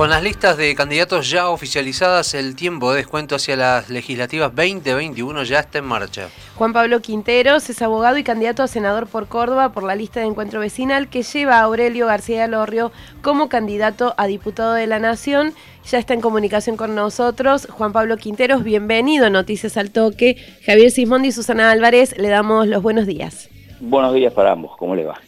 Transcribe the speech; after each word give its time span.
Con 0.00 0.08
las 0.08 0.22
listas 0.22 0.56
de 0.56 0.74
candidatos 0.74 1.28
ya 1.28 1.50
oficializadas, 1.50 2.32
el 2.32 2.56
tiempo 2.56 2.90
de 2.90 2.96
descuento 2.96 3.34
hacia 3.34 3.54
las 3.54 3.90
legislativas 3.90 4.50
2021 4.56 5.42
ya 5.42 5.60
está 5.60 5.76
en 5.76 5.84
marcha. 5.84 6.30
Juan 6.56 6.72
Pablo 6.72 7.00
Quinteros 7.00 7.68
es 7.68 7.82
abogado 7.82 8.16
y 8.16 8.24
candidato 8.24 8.62
a 8.62 8.66
senador 8.66 9.08
por 9.08 9.26
Córdoba 9.26 9.74
por 9.74 9.82
la 9.82 9.94
lista 9.94 10.20
de 10.20 10.26
encuentro 10.26 10.58
vecinal 10.58 11.10
que 11.10 11.22
lleva 11.22 11.58
a 11.58 11.64
Aurelio 11.64 12.06
García 12.06 12.46
Lorrio 12.46 12.92
como 13.20 13.50
candidato 13.50 14.14
a 14.16 14.26
diputado 14.26 14.72
de 14.72 14.86
la 14.86 15.00
Nación. 15.00 15.52
Ya 15.84 15.98
está 15.98 16.14
en 16.14 16.22
comunicación 16.22 16.78
con 16.78 16.94
nosotros. 16.94 17.68
Juan 17.70 17.92
Pablo 17.92 18.16
Quinteros, 18.16 18.64
bienvenido 18.64 19.26
a 19.26 19.30
Noticias 19.30 19.76
al 19.76 19.90
Toque. 19.90 20.38
Javier 20.64 20.90
Sismondi 20.92 21.28
y 21.28 21.32
Susana 21.32 21.70
Álvarez, 21.70 22.16
le 22.16 22.28
damos 22.30 22.66
los 22.66 22.82
buenos 22.82 23.04
días. 23.04 23.50
Buenos 23.80 24.14
días 24.14 24.32
para 24.32 24.52
ambos, 24.52 24.78
¿cómo 24.78 24.94
le 24.94 25.04
va? 25.04 25.20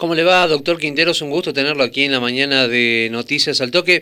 ¿Cómo 0.00 0.14
le 0.14 0.24
va, 0.24 0.46
doctor 0.46 0.78
Quinteros? 0.78 1.20
Un 1.20 1.28
gusto 1.28 1.52
tenerlo 1.52 1.82
aquí 1.82 2.04
en 2.04 2.12
la 2.12 2.20
mañana 2.20 2.66
de 2.66 3.10
Noticias 3.12 3.60
al 3.60 3.70
Toque. 3.70 4.00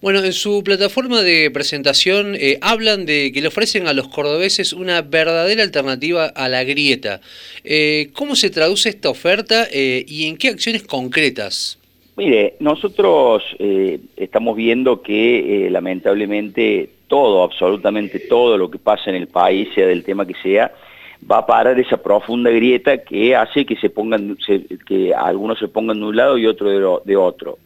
Bueno, 0.00 0.22
en 0.24 0.32
su 0.32 0.62
plataforma 0.62 1.22
de 1.22 1.50
presentación 1.50 2.36
eh, 2.36 2.58
hablan 2.60 3.04
de 3.04 3.32
que 3.32 3.40
le 3.40 3.48
ofrecen 3.48 3.88
a 3.88 3.92
los 3.92 4.06
cordobeses 4.06 4.72
una 4.72 5.02
verdadera 5.02 5.64
alternativa 5.64 6.26
a 6.26 6.48
la 6.48 6.62
grieta. 6.62 7.20
Eh, 7.64 8.10
¿Cómo 8.12 8.36
se 8.36 8.50
traduce 8.50 8.90
esta 8.90 9.10
oferta 9.10 9.66
eh, 9.72 10.04
y 10.06 10.28
en 10.28 10.36
qué 10.36 10.50
acciones 10.50 10.84
concretas? 10.84 11.80
Mire, 12.16 12.54
nosotros 12.60 13.42
estamos 14.16 14.54
viendo 14.54 15.02
que 15.02 15.66
lamentablemente 15.68 16.90
todo, 17.08 17.42
absolutamente 17.42 18.20
todo 18.20 18.56
lo 18.56 18.70
que 18.70 18.78
pasa 18.78 19.10
en 19.10 19.16
el 19.16 19.26
país, 19.26 19.68
sea 19.74 19.88
del 19.88 20.04
tema 20.04 20.24
que 20.26 20.34
sea, 20.44 20.70
va 21.28 21.38
a 21.38 21.46
parar 21.46 21.78
esa 21.78 21.96
profunda 21.96 22.50
grieta 22.50 22.98
que 22.98 23.36
hace 23.36 23.66
que 23.66 23.76
se 23.76 23.90
pongan 23.90 24.36
que 24.86 25.14
algunos 25.14 25.58
se 25.58 25.68
pongan 25.68 26.00
de 26.00 26.06
un 26.06 26.16
lado 26.16 26.38
y 26.38 26.46
otros 26.46 27.04
de, 27.04 27.16
otro. 27.16 27.58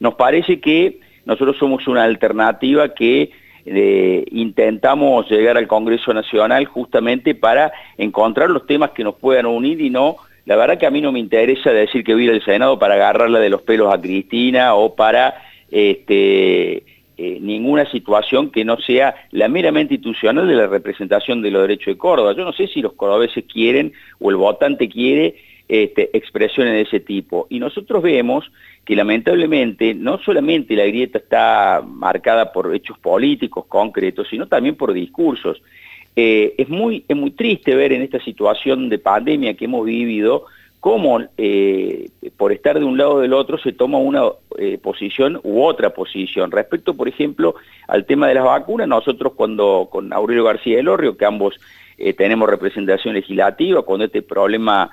Nos 0.00 0.14
parece 0.14 0.60
que 0.60 1.00
nosotros 1.24 1.56
somos 1.58 1.86
una 1.88 2.04
alternativa 2.04 2.94
que 2.94 3.30
eh, 3.66 4.24
intentamos 4.30 5.28
llegar 5.30 5.56
al 5.56 5.66
Congreso 5.66 6.12
Nacional 6.14 6.64
justamente 6.66 7.34
para 7.34 7.72
encontrar 7.96 8.50
los 8.50 8.66
temas 8.66 8.90
que 8.90 9.04
nos 9.04 9.16
puedan 9.16 9.46
unir 9.46 9.80
y 9.80 9.90
no, 9.90 10.16
la 10.46 10.56
verdad 10.56 10.78
que 10.78 10.86
a 10.86 10.90
mí 10.90 11.00
no 11.00 11.12
me 11.12 11.18
interesa 11.18 11.70
decir 11.70 12.04
que 12.04 12.14
voy 12.14 12.28
al 12.28 12.42
Senado 12.44 12.78
para 12.78 12.94
agarrarla 12.94 13.38
de 13.38 13.50
los 13.50 13.62
pelos 13.62 13.92
a 13.92 14.00
Cristina 14.00 14.74
o 14.74 14.94
para 14.94 15.42
este, 15.70 16.84
eh, 17.20 17.38
ninguna 17.40 17.84
situación 17.90 18.50
que 18.50 18.64
no 18.64 18.78
sea 18.78 19.12
la 19.32 19.48
meramente 19.48 19.94
institucional 19.94 20.46
de 20.46 20.54
la 20.54 20.68
representación 20.68 21.42
de 21.42 21.50
los 21.50 21.62
derechos 21.62 21.86
de 21.86 21.98
Córdoba. 21.98 22.32
Yo 22.32 22.44
no 22.44 22.52
sé 22.52 22.68
si 22.68 22.80
los 22.80 22.92
cordobeses 22.92 23.44
quieren 23.52 23.92
o 24.20 24.30
el 24.30 24.36
votante 24.36 24.88
quiere 24.88 25.34
este, 25.66 26.16
expresiones 26.16 26.74
de 26.74 26.82
ese 26.82 27.00
tipo. 27.00 27.48
Y 27.50 27.58
nosotros 27.58 28.04
vemos 28.04 28.50
que 28.84 28.94
lamentablemente 28.94 29.94
no 29.94 30.18
solamente 30.18 30.76
la 30.76 30.86
grieta 30.86 31.18
está 31.18 31.82
marcada 31.84 32.52
por 32.52 32.72
hechos 32.72 32.96
políticos 33.00 33.64
concretos, 33.66 34.28
sino 34.30 34.46
también 34.46 34.76
por 34.76 34.92
discursos. 34.92 35.60
Eh, 36.14 36.54
es, 36.56 36.68
muy, 36.68 37.04
es 37.08 37.16
muy 37.16 37.32
triste 37.32 37.74
ver 37.74 37.92
en 37.92 38.02
esta 38.02 38.20
situación 38.20 38.88
de 38.88 38.98
pandemia 39.00 39.54
que 39.54 39.64
hemos 39.64 39.84
vivido 39.84 40.46
cómo 40.80 41.20
eh, 41.36 42.08
por 42.36 42.52
estar 42.52 42.78
de 42.78 42.84
un 42.84 42.96
lado 42.96 43.14
o 43.14 43.20
del 43.20 43.32
otro 43.32 43.58
se 43.58 43.72
toma 43.72 43.98
una 43.98 44.22
eh, 44.58 44.78
posición 44.78 45.40
u 45.42 45.62
otra 45.62 45.90
posición. 45.90 46.50
Respecto, 46.50 46.94
por 46.94 47.08
ejemplo, 47.08 47.56
al 47.88 48.04
tema 48.04 48.28
de 48.28 48.34
las 48.34 48.44
vacunas, 48.44 48.86
nosotros 48.86 49.32
cuando 49.34 49.88
con 49.90 50.12
Aurelio 50.12 50.44
García 50.44 50.76
del 50.76 50.88
Orrio, 50.88 51.16
que 51.16 51.24
ambos 51.24 51.58
eh, 51.96 52.12
tenemos 52.12 52.48
representación 52.48 53.14
legislativa, 53.14 53.82
cuando 53.82 54.04
este 54.06 54.22
problema 54.22 54.90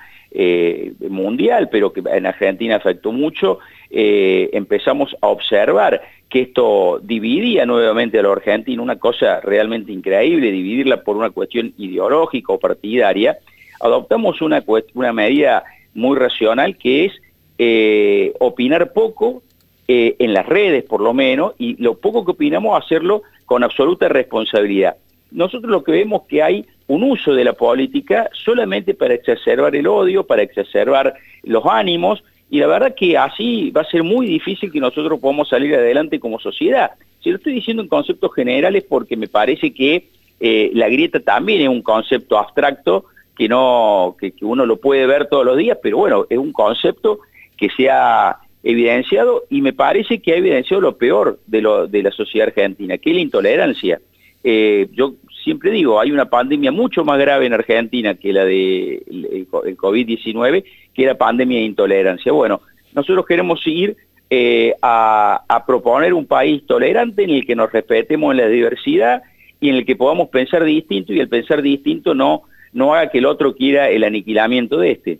mundial, 1.08 1.70
pero 1.70 1.94
que 1.94 2.02
en 2.04 2.26
Argentina 2.26 2.76
afectó 2.76 3.10
mucho, 3.10 3.58
empezamos 3.88 5.16
a 5.22 5.28
observar 5.28 6.02
que 6.28 6.42
esto 6.42 7.00
dividía 7.02 7.64
nuevamente 7.64 8.18
a 8.18 8.22
los 8.22 8.36
argentinos, 8.36 8.82
una 8.82 8.98
cosa 8.98 9.40
realmente 9.40 9.92
increíble, 9.92 10.50
dividirla 10.50 11.02
por 11.02 11.16
una 11.16 11.30
cuestión 11.30 11.72
ideológica 11.78 12.52
o 12.52 12.58
partidaria, 12.58 13.38
adoptamos 13.80 14.42
una, 14.42 14.62
una 14.92 15.12
medida 15.14 15.64
muy 15.96 16.16
racional 16.16 16.76
que 16.76 17.06
es 17.06 17.12
eh, 17.58 18.32
opinar 18.38 18.92
poco 18.92 19.42
eh, 19.88 20.16
en 20.18 20.34
las 20.34 20.46
redes 20.46 20.84
por 20.84 21.00
lo 21.00 21.14
menos 21.14 21.54
y 21.58 21.80
lo 21.82 21.98
poco 21.98 22.24
que 22.24 22.32
opinamos 22.32 22.80
hacerlo 22.82 23.22
con 23.44 23.64
absoluta 23.64 24.08
responsabilidad. 24.08 24.96
Nosotros 25.30 25.70
lo 25.70 25.82
que 25.82 25.92
vemos 25.92 26.22
que 26.28 26.42
hay 26.42 26.66
un 26.86 27.02
uso 27.02 27.34
de 27.34 27.44
la 27.44 27.54
política 27.54 28.30
solamente 28.44 28.94
para 28.94 29.14
exacerbar 29.14 29.74
el 29.74 29.86
odio, 29.86 30.24
para 30.24 30.42
exacerbar 30.42 31.14
los 31.42 31.64
ánimos 31.66 32.22
y 32.48 32.60
la 32.60 32.68
verdad 32.68 32.94
que 32.94 33.18
así 33.18 33.70
va 33.70 33.80
a 33.80 33.90
ser 33.90 34.04
muy 34.04 34.26
difícil 34.26 34.70
que 34.70 34.80
nosotros 34.80 35.18
podamos 35.18 35.48
salir 35.48 35.74
adelante 35.74 36.20
como 36.20 36.38
sociedad. 36.38 36.92
Si 37.22 37.30
lo 37.30 37.36
estoy 37.36 37.54
diciendo 37.54 37.82
en 37.82 37.88
conceptos 37.88 38.32
generales 38.34 38.84
porque 38.88 39.16
me 39.16 39.26
parece 39.26 39.72
que 39.72 40.08
eh, 40.38 40.70
la 40.74 40.88
grieta 40.88 41.18
también 41.20 41.62
es 41.62 41.68
un 41.68 41.82
concepto 41.82 42.38
abstracto 42.38 43.06
que, 43.36 43.48
no, 43.48 44.16
que, 44.18 44.32
uno 44.40 44.64
lo 44.66 44.78
puede 44.78 45.06
ver 45.06 45.26
todos 45.26 45.44
los 45.44 45.56
días, 45.56 45.78
pero 45.82 45.98
bueno, 45.98 46.26
es 46.28 46.38
un 46.38 46.52
concepto 46.52 47.20
que 47.56 47.68
se 47.70 47.90
ha 47.90 48.38
evidenciado 48.62 49.44
y 49.50 49.60
me 49.60 49.72
parece 49.72 50.20
que 50.20 50.32
ha 50.32 50.36
evidenciado 50.36 50.80
lo 50.80 50.96
peor 50.96 51.38
de, 51.46 51.62
la 51.62 52.10
sociedad 52.10 52.48
argentina, 52.48 52.98
que 52.98 53.10
es 53.10 53.16
la 53.16 53.22
intolerancia. 53.22 54.00
Eh, 54.42 54.88
yo 54.92 55.14
siempre 55.44 55.70
digo, 55.70 56.00
hay 56.00 56.10
una 56.10 56.28
pandemia 56.28 56.72
mucho 56.72 57.04
más 57.04 57.18
grave 57.18 57.46
en 57.46 57.52
Argentina 57.52 58.14
que 58.14 58.32
la 58.32 58.44
de 58.44 59.02
el, 59.06 59.46
COVID-19, 59.76 60.64
que 60.94 61.06
la 61.06 61.16
pandemia 61.16 61.58
de 61.58 61.64
intolerancia. 61.64 62.32
Bueno, 62.32 62.62
nosotros 62.94 63.26
queremos 63.26 63.64
ir 63.66 63.96
eh, 64.30 64.74
a, 64.82 65.42
a, 65.46 65.66
proponer 65.66 66.14
un 66.14 66.26
país 66.26 66.66
tolerante 66.66 67.22
en 67.22 67.30
el 67.30 67.46
que 67.46 67.54
nos 67.54 67.70
respetemos 67.70 68.32
en 68.32 68.38
la 68.38 68.48
diversidad 68.48 69.22
y 69.60 69.68
en 69.68 69.76
el 69.76 69.86
que 69.86 69.94
podamos 69.94 70.28
pensar 70.30 70.64
distinto 70.64 71.12
y 71.12 71.20
el 71.20 71.28
pensar 71.28 71.62
distinto 71.62 72.14
no 72.14 72.42
no 72.72 72.94
haga 72.94 73.10
que 73.10 73.18
el 73.18 73.26
otro 73.26 73.54
quiera 73.54 73.90
el 73.90 74.04
aniquilamiento 74.04 74.78
de 74.78 74.90
este. 74.92 75.18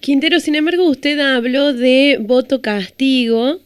Quintero, 0.00 0.40
sin 0.40 0.54
embargo, 0.54 0.88
usted 0.88 1.18
habló 1.18 1.72
de 1.72 2.18
voto 2.20 2.62
castigo. 2.62 3.58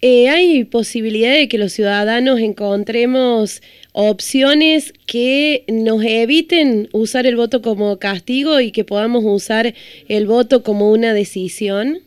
Eh, 0.00 0.28
¿Hay 0.28 0.64
posibilidad 0.64 1.32
de 1.32 1.46
que 1.48 1.58
los 1.58 1.72
ciudadanos 1.72 2.40
encontremos 2.40 3.62
opciones 3.92 4.92
que 5.06 5.64
nos 5.68 6.02
eviten 6.04 6.88
usar 6.92 7.26
el 7.26 7.36
voto 7.36 7.62
como 7.62 7.98
castigo 7.98 8.60
y 8.60 8.72
que 8.72 8.84
podamos 8.84 9.22
usar 9.24 9.74
el 10.08 10.26
voto 10.26 10.64
como 10.64 10.90
una 10.90 11.14
decisión? 11.14 11.98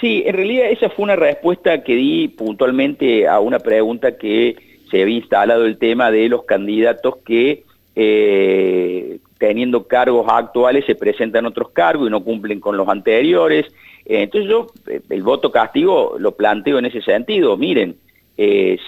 Sí, 0.00 0.22
en 0.26 0.34
realidad 0.34 0.70
esa 0.70 0.90
fue 0.90 1.04
una 1.04 1.16
respuesta 1.16 1.82
que 1.82 1.96
di 1.96 2.28
puntualmente 2.28 3.26
a 3.26 3.40
una 3.40 3.58
pregunta 3.58 4.16
que 4.16 4.56
se 4.90 5.02
había 5.02 5.16
instalado 5.16 5.64
el 5.64 5.78
tema 5.78 6.10
de 6.10 6.28
los 6.28 6.44
candidatos 6.44 7.16
que 7.24 7.64
eh, 7.98 9.20
teniendo 9.38 9.88
cargos 9.88 10.26
actuales 10.28 10.84
se 10.84 10.94
presentan 10.94 11.46
otros 11.46 11.70
cargos 11.70 12.06
y 12.06 12.10
no 12.10 12.22
cumplen 12.22 12.60
con 12.60 12.76
los 12.76 12.86
anteriores. 12.88 13.66
Eh, 14.04 14.22
entonces 14.22 14.50
yo 14.50 14.66
eh, 14.86 15.00
el 15.08 15.22
voto 15.22 15.50
castigo 15.50 16.16
lo 16.18 16.32
planteo 16.32 16.78
en 16.78 16.84
ese 16.84 17.00
sentido. 17.00 17.56
Miren, 17.56 17.96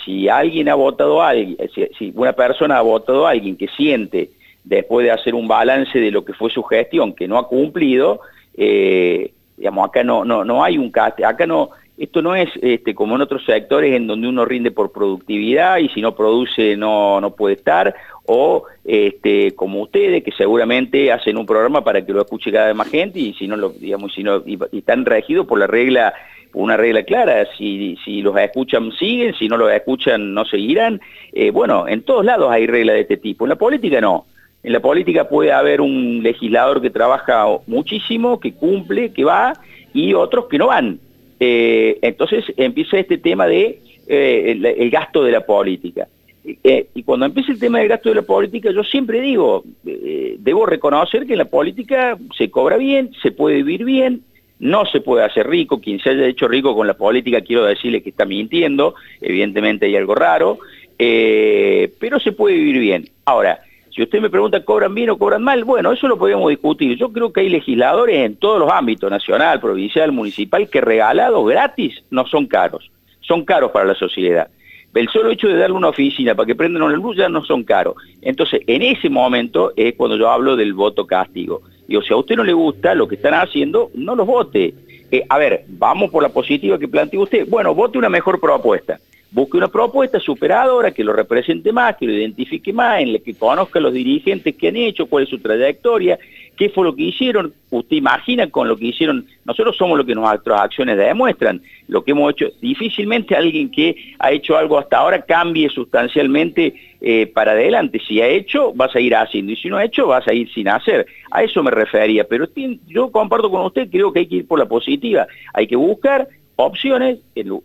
si 0.05 0.29
alguien 0.29 0.69
ha 0.69 0.75
votado 0.75 1.23
a 1.23 1.31
alguien, 1.31 1.57
si, 1.75 2.13
una 2.15 2.35
persona 2.35 2.77
ha 2.77 2.83
votado 2.83 3.27
a 3.27 3.31
alguien 3.31 3.57
que 3.57 3.67
siente 3.69 4.29
después 4.63 5.07
de 5.07 5.11
hacer 5.11 5.35
un 5.35 5.49
balance 5.49 5.99
de 5.99 6.11
lo 6.11 6.23
que 6.23 6.35
fue 6.35 6.51
su 6.51 6.63
gestión 6.63 7.15
que 7.15 7.27
no 7.27 7.39
ha 7.39 7.49
cumplido, 7.49 8.21
digamos, 8.55 9.89
acá 9.89 10.05
no, 10.05 10.23
no, 10.23 10.45
no 10.45 10.63
hay 10.63 10.77
un 10.77 10.91
castigo, 10.91 11.27
acá 11.27 11.47
no, 11.47 11.71
esto 11.99 12.23
no 12.23 12.35
es 12.37 12.49
este, 12.63 12.95
como 12.95 13.17
en 13.17 13.23
otros 13.23 13.45
sectores 13.45 13.95
en 13.95 14.07
donde 14.07 14.29
uno 14.29 14.45
rinde 14.45 14.71
por 14.71 14.93
productividad 14.93 15.79
y 15.79 15.89
si 15.89 16.01
no 16.01 16.15
produce 16.15 16.77
no, 16.77 17.21
no 17.21 17.35
puede 17.35 17.57
estar, 17.57 17.95
o 18.25 18.65
este, 18.85 19.53
como 19.57 19.83
ustedes 19.83 20.23
que 20.23 20.31
seguramente 20.33 21.11
hacen 21.11 21.37
un 21.37 21.47
programa 21.47 21.83
para 21.83 22.05
que 22.05 22.13
lo 22.13 22.21
escuche 22.21 22.53
cada 22.53 22.69
vez 22.69 22.77
más 22.77 22.89
gente 22.89 23.19
y 23.19 23.35
si 23.35 23.49
no 23.49 23.57
lo, 23.57 23.71
digamos, 23.71 24.15
si 24.15 24.23
no, 24.23 24.43
y, 24.47 24.59
están 24.73 25.05
regidos 25.05 25.47
por 25.47 25.59
la 25.59 25.67
regla, 25.67 26.15
por 26.53 26.63
una 26.63 26.77
regla 26.77 27.03
clara, 27.03 27.47
si, 27.57 27.97
si 28.05 28.23
los 28.23 28.37
escuchan 28.37 28.93
siguen, 28.93 29.35
si 29.35 29.49
no 29.49 29.57
los 29.57 29.73
escuchan 29.73 30.35
no 30.35 30.45
seguirán. 30.45 31.01
Eh, 31.33 31.51
bueno, 31.51 31.89
en 31.89 32.03
todos 32.03 32.25
lados 32.25 32.51
hay 32.53 32.69
reglas 32.69 32.95
de 32.95 33.01
este 33.01 33.17
tipo, 33.17 33.45
en 33.45 33.51
la 33.51 33.57
política 33.57 34.01
no. 34.01 34.27
En 34.63 34.73
la 34.73 34.81
política 34.81 35.29
puede 35.29 35.53
haber 35.53 35.81
un 35.81 36.21
legislador 36.23 36.81
que 36.81 36.91
trabaja 36.91 37.45
muchísimo, 37.67 38.39
que 38.39 38.53
cumple, 38.53 39.13
que 39.13 39.25
va, 39.25 39.55
y 39.93 40.15
otros 40.15 40.47
que 40.47 40.59
no 40.59 40.69
van. 40.69 41.01
Eh, 41.41 41.99
entonces 42.03 42.45
empieza 42.57 42.99
este 42.99 43.19
tema 43.19 43.47
de 43.47 43.81
eh, 44.07 44.75
el, 44.79 44.91
gasto 44.91 45.23
de 45.23 45.33
la 45.33 45.45
política. 45.45 46.09
Eh, 46.45 46.87
y 46.95 47.03
cuando 47.03 47.27
empieza 47.27 47.53
el 47.53 47.59
tema 47.59 47.79
del 47.79 47.89
gasto 47.89 48.09
de 48.09 48.17
la 48.17 48.23
política, 48.23 48.71
yo 48.73 48.83
siempre 48.83 49.21
digo, 49.21 49.65
debo 49.85 50.67
reconocer 50.67 51.27
que 51.27 51.35
en 51.35 51.39
la 51.39 51.45
política 51.45 52.19
se 52.37 52.51
cobra 52.51 52.77
bien, 52.77 53.11
se 53.23 53.33
puede 53.33 53.57
vivir 53.57 53.85
bien, 53.85 54.23
no 54.59 54.87
se 54.87 55.01
puede 55.01 55.25
hacer 55.25 55.47
rico, 55.47 55.81
quien 55.81 56.01
se 56.01 56.11
haya 56.11 56.27
hecho 56.27 56.49
rico 56.49 56.75
con 56.75 56.87
la 56.87 56.95
política 56.95 57.43
quiero 57.43 57.65
decirle 57.65 58.03
que 58.03 58.11
está 58.11 58.25
mintiendo, 58.25 58.95
evidentemente 59.21 59.87
hay 59.87 59.97
algo 59.97 60.15
raro, 60.15 60.59
pero 60.97 62.19
se 62.19 62.33
puede 62.33 62.57
vivir 62.57 62.79
bien. 62.79 63.05
Ahora, 63.27 63.61
si 63.99 64.05
usted 64.05 64.21
me 64.21 64.31
pregunta, 64.31 64.65
¿cobran 64.65 64.95
bien 64.95 65.11
o 65.11 65.19
cobran 65.19 65.43
mal? 65.43 65.65
Bueno, 65.65 65.91
eso 65.91 66.07
lo 66.07 66.17
podemos 66.17 66.49
discutir. 66.49 66.97
Yo 66.97 67.13
creo 67.13 67.33
que 67.33 67.41
hay 67.41 67.49
legisladores 67.49 68.25
en 68.25 68.37
todos 68.37 68.61
los 68.61 68.71
ámbitos, 68.71 69.11
nacional, 69.11 69.59
provincial, 69.59 70.13
municipal, 70.13 70.71
que 70.71 70.81
regalados 70.81 71.45
gratis 71.49 72.01
no 72.09 72.25
son 72.25 72.47
caros. 72.47 72.93
Son 73.23 73.45
caros 73.45 73.73
para 73.73 73.87
la 73.87 73.97
sociedad. 73.97 74.51
El 74.95 75.09
solo 75.09 75.33
hecho 75.33 75.49
de 75.49 75.57
darle 75.57 75.75
una 75.75 75.89
oficina 75.89 76.37
para 76.37 76.47
que 76.47 76.55
prendan 76.55 76.85
una 76.85 76.95
luz 76.95 77.17
ya 77.17 77.29
no 77.29 77.45
son 77.45 77.65
caros. 77.65 77.97
Entonces, 78.23 78.61
en 78.69 78.83
ese 78.83 79.11
momento 79.11 79.73
es 79.75 79.97
cuando 79.97 80.17
yo 80.17 80.31
hablo 80.31 80.55
del 80.55 80.75
voto 80.75 81.05
castigo. 81.05 81.63
Digo, 81.89 82.01
si 82.01 82.13
a 82.13 82.19
usted 82.19 82.37
no 82.37 82.45
le 82.45 82.53
gusta 82.53 82.95
lo 82.95 83.09
que 83.09 83.17
están 83.17 83.35
haciendo, 83.35 83.91
no 83.95 84.15
los 84.15 84.29
vote. 84.29 84.75
Eh, 85.11 85.25
a 85.29 85.39
ver, 85.39 85.65
vamos 85.67 86.13
por 86.13 86.23
la 86.23 86.29
positiva 86.29 86.79
que 86.79 86.87
plantea 86.87 87.19
usted. 87.19 87.49
Bueno, 87.49 87.75
vote 87.75 87.99
una 87.99 88.09
mejor 88.09 88.39
propuesta. 88.39 89.01
Busque 89.31 89.59
una 89.59 89.69
propuesta 89.69 90.19
superadora 90.19 90.93
que 90.93 91.05
lo 91.05 91.13
represente 91.13 91.71
más, 91.71 91.97
que 91.97 92.07
lo 92.07 92.13
identifique 92.13 92.73
más, 92.73 93.01
en 93.01 93.13
la 93.13 93.19
que 93.19 93.35
conozca 93.35 93.79
los 93.79 93.93
dirigentes 93.93 94.57
que 94.57 94.69
han 94.69 94.77
hecho, 94.77 95.07
cuál 95.07 95.25
es 95.25 95.31
su 95.31 95.39
trayectoria, 95.39 96.19
qué 96.57 96.71
fue 96.71 96.85
lo 96.85 96.95
que 96.95 97.03
hicieron. 97.03 97.53
Usted 97.71 97.97
imagina 97.97 98.49
con 98.49 98.69
lo 98.69 98.77
que 98.77 98.87
hicieron, 98.87 99.27
nosotros 99.45 99.77
somos 99.77 99.99
lo 99.99 100.07
que 100.07 100.15
nuestras 100.15 100.63
acciones 100.63 100.97
demuestran, 100.97 101.61
lo 101.89 102.03
que 102.03 102.13
hemos 102.13 102.33
hecho. 102.33 102.49
Difícilmente 102.63 103.37
alguien 103.37 103.71
que 103.71 104.15
ha 104.19 104.33
hecho 104.33 104.57
algo 104.57 104.79
hasta 104.79 104.97
ahora 104.97 105.21
cambie 105.21 105.69
sustancialmente 105.69 106.75
eh, 107.03 107.27
para 107.27 107.53
adelante. 107.53 108.01
Si 108.09 108.23
ha 108.23 108.27
hecho, 108.27 108.73
vas 108.75 108.97
a 108.97 109.01
ir 109.01 109.15
haciendo, 109.15 109.53
y 109.53 109.57
si 109.57 109.69
no 109.69 109.77
ha 109.77 109.85
hecho, 109.85 110.07
vas 110.07 110.27
a 110.27 110.33
ir 110.33 110.51
sin 110.53 110.69
hacer. 110.69 111.07
A 111.31 111.43
eso 111.43 111.63
me 111.63 111.71
refería, 111.71 112.25
pero 112.25 112.47
yo 112.87 113.13
comparto 113.13 113.51
con 113.51 113.67
usted, 113.67 113.89
creo 113.91 114.11
que 114.11 114.21
hay 114.21 114.27
que 114.27 114.37
ir 114.37 114.47
por 114.47 114.59
la 114.59 114.67
positiva. 114.67 115.27
Hay 115.53 115.67
que 115.67 115.77
buscar 115.77 116.27
opciones, 116.59 117.19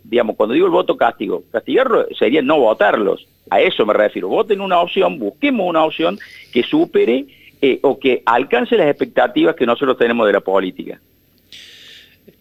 digamos, 0.04 0.36
cuando 0.36 0.54
digo 0.54 0.66
el 0.66 0.72
voto 0.72 0.96
castigo, 0.96 1.42
castigarlo 1.50 2.06
sería 2.16 2.42
no 2.42 2.60
votarlos, 2.60 3.26
a 3.50 3.60
eso 3.60 3.84
me 3.84 3.92
refiero, 3.92 4.28
voten 4.28 4.60
una 4.60 4.80
opción, 4.80 5.18
busquemos 5.18 5.68
una 5.68 5.84
opción 5.84 6.18
que 6.52 6.62
supere 6.62 7.26
eh, 7.60 7.80
o 7.82 7.98
que 7.98 8.22
alcance 8.24 8.76
las 8.76 8.88
expectativas 8.88 9.56
que 9.56 9.66
nosotros 9.66 9.98
tenemos 9.98 10.26
de 10.26 10.32
la 10.32 10.40
política. 10.40 11.00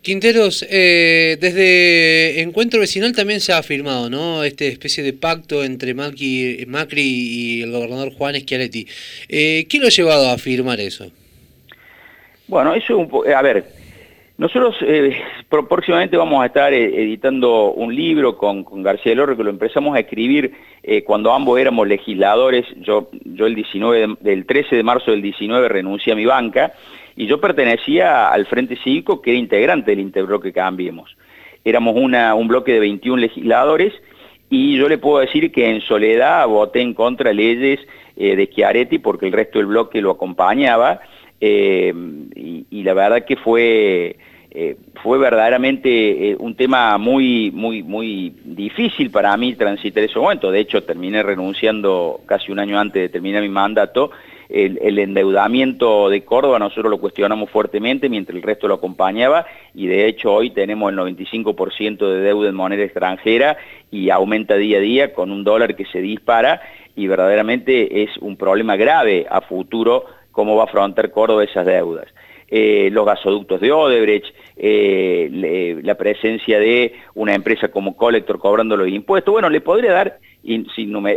Quinteros, 0.03 0.65
eh, 0.69 1.37
desde 1.39 2.41
Encuentro 2.41 2.79
Vecinal 2.79 3.13
también 3.13 3.39
se 3.39 3.53
ha 3.53 3.57
afirmado, 3.57 4.09
¿no? 4.09 4.43
Esta 4.43 4.65
especie 4.65 5.03
de 5.03 5.13
pacto 5.13 5.63
entre 5.63 5.93
Macri, 5.93 6.65
Macri 6.67 7.01
y 7.01 7.61
el 7.63 7.71
gobernador 7.71 8.13
Juan 8.13 8.35
Schiaretti. 8.35 8.85
Eh, 9.27 9.65
¿Quién 9.69 9.81
lo 9.81 9.87
ha 9.87 9.91
llevado 9.91 10.27
a 10.27 10.33
afirmar 10.33 10.79
eso? 10.79 11.09
Bueno, 12.47 12.75
eso 12.75 13.01
es 13.01 13.11
un 13.11 13.33
a 13.33 13.41
ver, 13.41 13.65
nosotros 14.35 14.75
eh, 14.81 15.21
próximamente 15.69 16.17
vamos 16.17 16.41
a 16.41 16.47
estar 16.47 16.73
eh, 16.73 17.03
editando 17.03 17.71
un 17.71 17.95
libro 17.95 18.35
con, 18.35 18.65
García 18.81 19.13
Lorre 19.13 19.37
que 19.37 19.43
lo 19.43 19.51
empezamos 19.51 19.95
a 19.95 19.99
escribir 19.99 20.53
eh, 20.81 21.03
cuando 21.03 21.31
ambos 21.31 21.59
éramos 21.59 21.87
legisladores. 21.87 22.65
Yo, 22.77 23.09
el, 23.23 23.53
19 23.53 24.17
del 24.21 24.45
13 24.47 24.75
de 24.75 24.83
marzo 24.83 25.11
del 25.11 25.21
19 25.21 25.69
renuncié 25.69 26.13
a 26.13 26.15
mi 26.15 26.25
banca 26.25 26.73
y 27.15 27.27
yo 27.27 27.39
pertenecía 27.39 28.29
al 28.29 28.47
Frente 28.47 28.75
Cívico 28.83 29.21
que 29.21 29.31
era 29.31 29.39
integrante 29.39 29.91
del 29.91 29.99
Interbloque 29.99 30.51
Cambiemos. 30.51 31.15
Éramos 31.63 31.95
un 31.95 32.47
bloque 32.47 32.73
de 32.73 32.79
21 32.79 33.21
legisladores 33.21 33.93
y 34.49 34.77
yo 34.77 34.89
le 34.89 34.97
puedo 34.97 35.19
decir 35.19 35.51
que 35.51 35.69
en 35.69 35.81
soledad 35.81 36.47
voté 36.47 36.81
en 36.81 36.95
contra 36.95 37.31
leyes 37.31 37.79
de 38.15 38.49
Schiaretti 38.51 38.97
porque 38.97 39.27
el 39.27 39.31
resto 39.31 39.59
del 39.59 39.67
bloque 39.67 40.01
lo 40.01 40.11
acompañaba 40.11 40.99
eh, 41.45 41.93
y, 42.35 42.83
la 42.83 42.93
verdad 42.93 43.25
que 43.25 43.35
fue, 43.35 44.15
eh, 44.49 44.77
fue 45.01 45.17
verdaderamente 45.17 46.29
eh, 46.29 46.37
un 46.39 46.55
tema 46.55 46.97
muy, 46.97 47.51
muy, 47.51 47.83
muy 47.83 48.33
difícil 48.45 49.11
para 49.11 49.35
mí 49.35 49.53
transitar 49.55 50.05
ese 50.05 50.17
momento. 50.17 50.51
De 50.51 50.61
hecho, 50.61 50.83
terminé 50.83 51.21
renunciando 51.21 52.21
casi 52.25 52.49
un 52.49 52.59
año 52.59 52.79
antes 52.79 53.01
de 53.01 53.09
terminar 53.09 53.41
mi 53.41 53.49
mandato. 53.49 54.11
El, 54.47 54.99
endeudamiento 54.99 56.09
de 56.09 56.23
Córdoba 56.23 56.59
nosotros 56.59 56.89
lo 56.89 56.99
cuestionamos 56.99 57.49
fuertemente 57.49 58.07
mientras 58.07 58.35
el 58.35 58.43
resto 58.43 58.67
lo 58.67 58.75
acompañaba 58.75 59.47
y 59.73 59.87
de 59.87 60.05
hecho 60.05 60.31
hoy 60.31 60.51
tenemos 60.51 60.91
el 60.91 60.99
95% 60.99 62.07
de 62.07 62.19
deuda 62.19 62.49
en 62.49 62.55
moneda 62.55 62.83
extranjera 62.83 63.57
y 63.89 64.11
aumenta 64.11 64.55
día 64.55 64.77
a 64.77 64.81
día 64.81 65.13
con 65.13 65.31
un 65.31 65.43
dólar 65.43 65.75
que 65.75 65.85
se 65.85 66.01
dispara 66.01 66.61
y 66.95 67.07
verdaderamente 67.07 68.03
es 68.03 68.15
un 68.19 68.37
problema 68.37 68.75
grave 68.75 69.25
a 69.27 69.41
futuro 69.41 70.05
cómo 70.33 70.57
va 70.57 70.63
a 70.63 70.65
afrontar 70.65 71.11
Córdoba 71.11 71.45
esas 71.45 71.65
deudas. 71.65 72.07
Eh, 72.49 72.89
los 72.91 73.05
gasoductos 73.05 73.61
de 73.61 73.71
Odebrecht, 73.71 74.25
eh, 74.57 75.79
la 75.81 75.95
presencia 75.95 76.59
de 76.59 76.93
una 77.15 77.33
empresa 77.33 77.69
como 77.69 77.95
Collector 77.95 78.37
cobrando 78.37 78.75
los 78.75 78.89
impuestos. 78.89 79.31
Bueno, 79.31 79.49
le 79.49 79.61
podría 79.61 79.93
dar, 79.93 80.19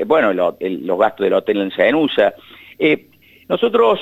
bueno, 0.06 0.32
los 0.32 0.98
gastos 0.98 1.24
del 1.24 1.34
hotel 1.34 1.62
en 1.62 1.72
Senusa. 1.72 2.32
Eh, 2.78 3.06
nosotros, 3.48 4.00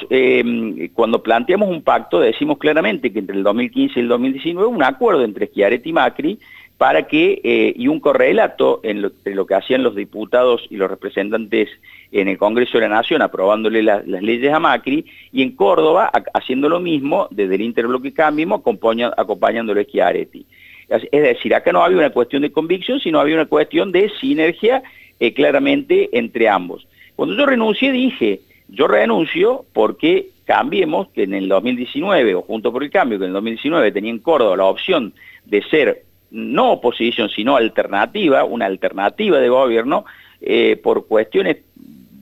cuando 0.95 1.23
planteamos 1.23 1.69
un 1.69 1.83
pacto, 1.83 2.21
decimos 2.21 2.57
claramente 2.59 3.13
que 3.13 3.19
entre 3.19 3.37
el 3.37 3.43
2015 3.43 3.99
y 3.99 4.03
el 4.03 4.09
2019 4.09 4.69
un 4.69 4.83
acuerdo 4.83 5.23
entre 5.23 5.49
Schiaretti 5.49 5.91
y 5.91 5.93
Macri 5.93 6.39
para 6.79 7.07
que, 7.07 7.41
eh, 7.45 7.73
y 7.77 7.89
un 7.89 8.01
correlato 8.01 8.81
en 8.83 9.03
lo, 9.03 9.11
lo, 9.25 9.47
que 9.47 9.55
hacían 9.55 9.83
los 9.83 9.95
diputados 9.95 10.67
y 10.71 10.77
los 10.77 10.91
representantes 10.91 11.69
en 12.15 12.29
el 12.29 12.39
Congreso 12.39 12.79
de 12.79 12.89
la 12.89 12.95
Nación 12.95 13.23
aprobándole 13.23 13.83
las 13.83 14.07
leyes 14.07 14.53
a 14.53 14.61
Macri, 14.61 15.05
y 15.33 15.43
en 15.43 15.51
Córdoba 15.57 16.13
haciendo 16.33 16.69
lo 16.69 16.79
mismo 16.79 17.27
desde 17.33 17.57
el 17.57 17.63
Interbloque 17.63 18.15
Cambiemos 18.15 18.61
acompañándolo 18.61 19.81
a 19.81 19.85
Schiaretti. 19.85 20.47
Es 20.89 21.11
decir, 21.11 21.55
acá 21.55 21.73
no 21.73 21.83
había 21.83 21.99
una 21.99 22.11
cuestión 22.11 22.43
de 22.43 22.53
convicción, 22.53 23.01
sino 23.01 23.19
había 23.19 23.35
una 23.35 23.47
cuestión 23.47 23.91
de 23.91 24.11
sinergia 24.21 24.83
eh, 25.19 25.35
claramente 25.35 26.11
entre 26.17 26.49
ambos. 26.49 26.87
Cuando 27.17 27.35
yo 27.35 27.47
renuncié 27.47 27.91
dije, 27.91 28.41
yo 28.69 28.87
renuncio 28.87 29.65
porque 29.73 30.29
cambiemos 30.45 31.09
que 31.09 31.25
en 31.25 31.35
el 31.35 31.49
2019, 31.49 32.37
o 32.37 32.43
junto 32.43 32.71
por 32.73 32.85
el 32.85 32.91
cambio, 32.91 33.19
que 33.19 33.25
en 33.25 33.31
el 33.31 33.35
2019 33.35 33.91
tenía 33.91 34.11
en 34.13 34.19
Córdoba 34.21 34.57
la 34.57 34.67
opción 34.67 35.15
de 35.47 35.63
ser 35.63 36.05
no 36.31 36.73
oposición, 36.73 37.29
sino 37.29 37.57
alternativa, 37.57 38.45
una 38.45 38.67
alternativa 38.67 39.39
de 39.39 39.49
gobierno, 39.49 40.05
eh, 40.47 40.79
por 40.83 41.07
cuestiones 41.07 41.57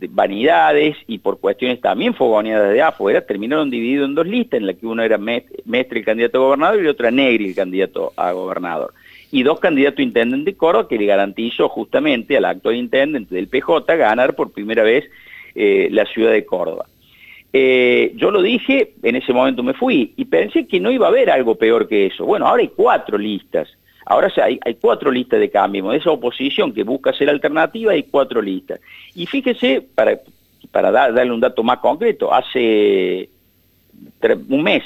de 0.02 0.08
vanidades 0.12 0.96
y 1.06 1.18
por 1.18 1.38
cuestiones 1.38 1.80
también 1.80 2.12
fogoneadas 2.12 2.72
de 2.72 2.82
afuera, 2.82 3.24
terminaron 3.24 3.70
divididos 3.70 4.08
en 4.08 4.16
dos 4.16 4.26
listas, 4.26 4.58
en 4.58 4.66
la 4.66 4.74
que 4.74 4.86
uno 4.86 5.02
era 5.02 5.16
Mestre 5.16 6.00
el 6.00 6.04
candidato 6.04 6.38
a 6.38 6.40
gobernador 6.40 6.82
y 6.82 6.88
otra 6.88 7.10
Negri 7.10 7.46
el 7.46 7.54
candidato 7.54 8.12
a 8.16 8.32
gobernador. 8.32 8.92
Y 9.30 9.44
dos 9.44 9.60
candidatos 9.60 10.04
a 10.04 10.44
de 10.44 10.54
Córdoba 10.54 10.88
que 10.88 10.98
le 10.98 11.06
garantizó 11.06 11.68
justamente 11.68 12.36
al 12.36 12.44
actual 12.44 12.74
intendente 12.74 13.34
del 13.34 13.46
PJ 13.46 13.96
ganar 13.96 14.34
por 14.34 14.52
primera 14.52 14.82
vez 14.82 15.08
eh, 15.54 15.88
la 15.90 16.04
ciudad 16.06 16.32
de 16.32 16.44
Córdoba. 16.44 16.86
Eh, 17.52 18.12
yo 18.16 18.30
lo 18.30 18.42
dije, 18.42 18.94
en 19.02 19.16
ese 19.16 19.32
momento 19.32 19.62
me 19.62 19.74
fui 19.74 20.14
y 20.16 20.24
pensé 20.24 20.66
que 20.66 20.80
no 20.80 20.90
iba 20.90 21.06
a 21.06 21.10
haber 21.10 21.30
algo 21.30 21.54
peor 21.54 21.86
que 21.86 22.06
eso. 22.06 22.24
Bueno, 22.24 22.46
ahora 22.46 22.62
hay 22.62 22.70
cuatro 22.74 23.16
listas 23.18 23.68
Ahora 24.06 24.32
hay, 24.42 24.58
hay 24.64 24.74
cuatro 24.74 25.10
listas 25.10 25.40
de 25.40 25.50
cambio. 25.50 25.88
De 25.90 25.98
esa 25.98 26.10
oposición 26.10 26.72
que 26.72 26.82
busca 26.82 27.12
ser 27.12 27.28
alternativa 27.30 27.92
hay 27.92 28.04
cuatro 28.04 28.42
listas. 28.42 28.80
Y 29.14 29.26
fíjese, 29.26 29.82
para, 29.94 30.18
para 30.70 30.90
darle 30.90 31.32
un 31.32 31.40
dato 31.40 31.62
más 31.62 31.78
concreto, 31.78 32.32
hace 32.32 33.28
un 34.48 34.62
mes, 34.62 34.82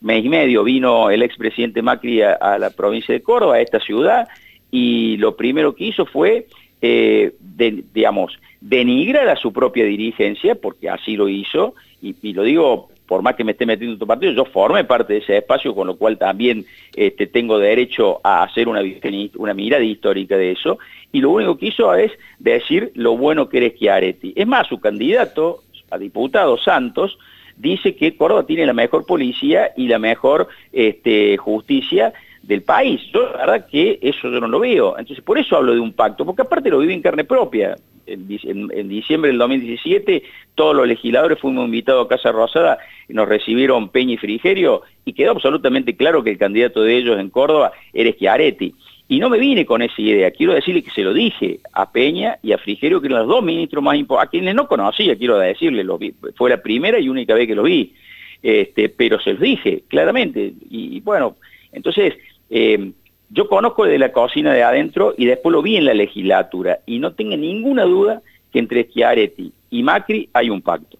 mes 0.00 0.24
y 0.24 0.28
medio, 0.28 0.64
vino 0.64 1.10
el 1.10 1.22
expresidente 1.22 1.82
Macri 1.82 2.22
a, 2.22 2.58
la 2.58 2.70
provincia 2.70 3.14
de 3.14 3.22
Córdoba, 3.22 3.56
a 3.56 3.60
esta 3.60 3.80
ciudad, 3.80 4.28
y 4.70 5.16
lo 5.16 5.36
primero 5.36 5.74
que 5.74 5.84
hizo 5.84 6.04
fue, 6.04 6.46
eh, 6.82 7.34
digamos, 7.40 8.38
denigrar 8.60 9.28
a 9.28 9.36
su 9.36 9.52
propia 9.52 9.84
dirigencia, 9.84 10.54
porque 10.54 10.90
así 10.90 11.16
lo 11.16 11.28
hizo, 11.28 11.74
y 12.00 12.32
lo 12.32 12.42
digo 12.42 12.88
por 13.08 13.22
más 13.22 13.34
que 13.34 13.42
me 13.42 13.52
esté 13.52 13.64
metiendo 13.66 13.94
en 13.94 13.98
tu 13.98 14.06
partido, 14.06 14.32
yo 14.32 14.44
formé 14.44 14.84
parte 14.84 15.14
de 15.14 15.20
ese 15.20 15.38
espacio, 15.38 15.74
con 15.74 15.86
lo 15.86 15.96
cual 15.96 16.18
también 16.18 16.66
este, 16.94 17.26
tengo 17.26 17.58
derecho 17.58 18.20
a 18.22 18.42
hacer 18.44 18.68
una, 18.68 18.82
una 19.36 19.54
mirada 19.54 19.82
histórica 19.82 20.36
de 20.36 20.52
eso, 20.52 20.78
y 21.10 21.20
lo 21.20 21.30
único 21.30 21.56
que 21.56 21.66
hizo 21.66 21.92
es 21.94 22.12
decir 22.38 22.92
lo 22.94 23.16
bueno 23.16 23.48
que 23.48 23.56
eres 23.56 23.74
Chiaretti. 23.76 24.34
Es 24.36 24.46
más, 24.46 24.68
su 24.68 24.78
candidato 24.78 25.62
a 25.90 25.96
diputado 25.96 26.58
Santos 26.58 27.18
dice 27.56 27.96
que 27.96 28.14
Córdoba 28.14 28.44
tiene 28.44 28.66
la 28.66 28.74
mejor 28.74 29.06
policía 29.06 29.72
y 29.74 29.88
la 29.88 29.98
mejor 29.98 30.48
este, 30.70 31.38
justicia 31.38 32.12
del 32.42 32.62
país. 32.62 33.00
Yo 33.12 33.22
la 33.32 33.38
verdad 33.38 33.66
que 33.66 33.98
eso 34.02 34.30
yo 34.30 34.38
no 34.38 34.48
lo 34.48 34.60
veo. 34.60 34.98
Entonces 34.98 35.24
por 35.24 35.38
eso 35.38 35.56
hablo 35.56 35.74
de 35.74 35.80
un 35.80 35.92
pacto, 35.92 36.26
porque 36.26 36.42
aparte 36.42 36.70
lo 36.70 36.78
vive 36.78 36.92
en 36.92 37.02
carne 37.02 37.24
propia 37.24 37.74
en, 38.08 38.88
diciembre 38.88 39.30
del 39.30 39.38
2017 39.38 40.22
todos 40.54 40.74
los 40.74 40.88
legisladores 40.88 41.38
fuimos 41.38 41.64
invitados 41.66 42.06
a 42.06 42.08
Casa 42.08 42.32
Rosada 42.32 42.78
nos 43.08 43.28
recibieron 43.28 43.88
Peña 43.88 44.14
y 44.14 44.16
Frigerio 44.18 44.82
y 45.04 45.12
quedó 45.12 45.32
absolutamente 45.32 45.96
claro 45.96 46.22
que 46.22 46.30
el 46.30 46.38
candidato 46.38 46.82
de 46.82 46.96
ellos 46.96 47.18
en 47.18 47.30
Córdoba 47.30 47.72
era 47.92 48.12
Schiaretti. 48.12 48.74
Y 49.10 49.20
no 49.20 49.30
me 49.30 49.38
vine 49.38 49.64
con 49.64 49.80
esa 49.80 50.02
idea, 50.02 50.30
quiero 50.30 50.52
decirle 50.52 50.82
que 50.82 50.90
se 50.90 51.02
lo 51.02 51.14
dije 51.14 51.60
a 51.72 51.90
Peña 51.90 52.38
y 52.42 52.52
a 52.52 52.58
Frigerio, 52.58 53.00
que 53.00 53.06
eran 53.06 53.20
los 53.20 53.28
dos 53.28 53.42
ministros 53.42 53.82
más 53.82 53.96
importantes, 53.96 54.28
a 54.28 54.30
quienes 54.30 54.54
no 54.54 54.68
conocía, 54.68 55.16
quiero 55.16 55.38
decirle, 55.38 55.86
fue 56.34 56.50
la 56.50 56.60
primera 56.60 56.98
y 56.98 57.08
única 57.08 57.32
vez 57.32 57.46
que 57.46 57.54
lo 57.54 57.62
vi, 57.62 57.94
este, 58.42 58.90
pero 58.90 59.18
se 59.18 59.32
los 59.32 59.40
dije 59.40 59.84
claramente. 59.88 60.52
Y, 60.68 61.00
bueno, 61.00 61.36
Entonces, 61.72 62.18
eh, 62.50 62.92
yo 63.30 63.48
conozco 63.48 63.84
de 63.84 63.98
la 63.98 64.12
cocina 64.12 64.52
de 64.54 64.62
adentro 64.62 65.14
y 65.16 65.26
después 65.26 65.52
lo 65.52 65.62
vi 65.62 65.76
en 65.76 65.84
la 65.84 65.94
legislatura 65.94 66.80
y 66.86 66.98
no 66.98 67.12
tengo 67.12 67.36
ninguna 67.36 67.84
duda 67.84 68.22
que 68.52 68.58
entre 68.58 68.84
Schiaretti 68.84 69.52
y 69.70 69.82
Macri 69.82 70.30
hay 70.32 70.50
un 70.50 70.62
pacto. 70.62 70.98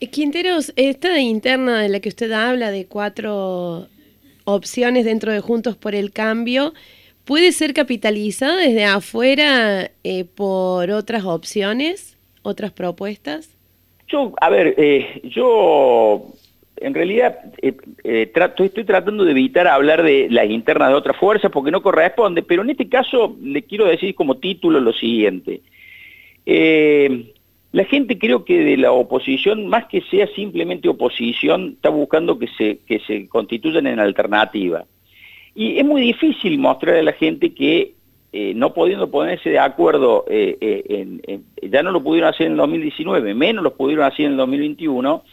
Eh, 0.00 0.08
Quinteros, 0.08 0.72
esta 0.76 1.20
interna 1.20 1.82
de 1.82 1.88
la 1.88 2.00
que 2.00 2.08
usted 2.08 2.32
habla 2.32 2.70
de 2.70 2.86
cuatro 2.86 3.86
opciones 4.44 5.04
dentro 5.04 5.32
de 5.32 5.40
Juntos 5.40 5.76
por 5.76 5.94
el 5.94 6.12
Cambio, 6.12 6.74
¿puede 7.24 7.52
ser 7.52 7.72
capitalizada 7.72 8.56
desde 8.56 8.84
afuera 8.84 9.90
eh, 10.02 10.24
por 10.24 10.90
otras 10.90 11.24
opciones, 11.24 12.18
otras 12.42 12.72
propuestas? 12.72 13.50
Yo, 14.08 14.32
a 14.40 14.50
ver, 14.50 14.74
eh, 14.76 15.22
yo 15.24 16.26
en 16.76 16.94
realidad 16.94 17.38
trato, 18.32 18.64
estoy 18.64 18.84
tratando 18.84 19.24
de 19.24 19.30
evitar 19.30 19.66
hablar 19.66 20.02
de 20.02 20.28
las 20.30 20.46
internas 20.50 20.88
de 20.88 20.94
otras 20.94 21.16
fuerzas 21.16 21.50
porque 21.50 21.70
no 21.70 21.82
corresponde, 21.82 22.42
pero 22.42 22.62
en 22.62 22.70
este 22.70 22.88
caso 22.88 23.36
le 23.42 23.62
quiero 23.62 23.86
decir 23.86 24.14
como 24.14 24.38
título 24.38 24.80
lo 24.80 24.92
siguiente. 24.92 25.60
Eh, 26.46 27.32
la 27.74 27.84
gente 27.84 28.18
creo 28.18 28.44
que 28.44 28.62
de 28.62 28.76
la 28.76 28.92
oposición, 28.92 29.66
más 29.66 29.86
que 29.86 30.00
sea 30.02 30.28
simplemente 30.28 30.88
oposición, 30.88 31.72
está 31.74 31.88
buscando 31.88 32.38
que 32.38 32.46
se, 32.56 32.78
que 32.86 33.00
se 33.00 33.28
constituyan 33.28 33.88
en 33.88 33.98
alternativa. 33.98 34.84
Y 35.56 35.78
es 35.78 35.84
muy 35.84 36.00
difícil 36.00 36.56
mostrar 36.58 36.96
a 36.96 37.02
la 37.02 37.12
gente 37.12 37.52
que 37.52 37.94
eh, 38.32 38.52
no 38.54 38.72
pudiendo 38.74 39.10
ponerse 39.10 39.50
de 39.50 39.58
acuerdo, 39.58 40.24
eh, 40.28 40.56
eh, 40.60 41.40
ya 41.68 41.82
no 41.82 41.90
lo 41.90 42.02
pudieron 42.02 42.30
hacer 42.30 42.46
en 42.46 42.52
el 42.52 42.58
2019, 42.58 43.34
menos 43.34 43.64
lo 43.64 43.74
pudieron 43.74 44.04
hacer 44.04 44.26
en 44.26 44.32
el 44.32 44.38
2021, 44.38 45.24